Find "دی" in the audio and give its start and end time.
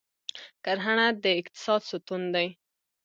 2.33-2.47